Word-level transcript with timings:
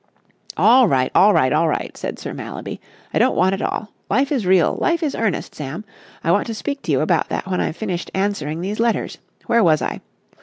"All 0.57 0.87
right, 0.87 1.11
all 1.13 1.31
right, 1.31 1.53
all 1.53 1.67
right!" 1.67 1.95
said 1.95 2.17
Sir 2.17 2.33
Mallaby. 2.33 2.81
"I 3.13 3.19
don't 3.19 3.35
want 3.35 3.53
it 3.53 3.61
all. 3.61 3.91
Life 4.09 4.31
is 4.31 4.47
real! 4.47 4.75
Life 4.81 5.03
is 5.03 5.13
earnest, 5.13 5.53
Sam. 5.53 5.85
I 6.23 6.31
want 6.31 6.47
to 6.47 6.55
speak 6.55 6.81
to 6.81 6.91
you 6.91 7.01
about 7.01 7.29
that 7.29 7.45
when 7.47 7.61
I've 7.61 7.77
finished 7.77 8.09
answering 8.15 8.61
these 8.61 8.79
letters. 8.79 9.19
Where 9.45 9.63
was 9.63 9.83
I? 9.83 10.01